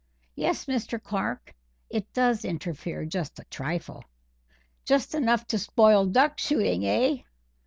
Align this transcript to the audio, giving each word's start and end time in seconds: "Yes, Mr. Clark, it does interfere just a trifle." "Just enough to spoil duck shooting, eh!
"Yes, 0.33 0.65
Mr. 0.65 0.99
Clark, 0.99 1.53
it 1.87 2.11
does 2.11 2.43
interfere 2.43 3.05
just 3.05 3.37
a 3.37 3.43
trifle." 3.51 4.03
"Just 4.83 5.13
enough 5.13 5.45
to 5.49 5.59
spoil 5.59 6.07
duck 6.07 6.39
shooting, 6.39 6.83
eh! 6.87 7.17